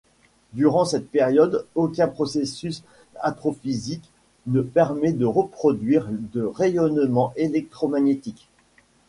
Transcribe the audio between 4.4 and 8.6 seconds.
ne permet de produire de rayonnement électromagnétique.